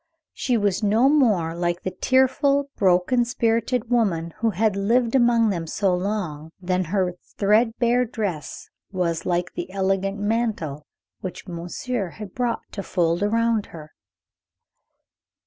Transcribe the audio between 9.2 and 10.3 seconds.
like the elegant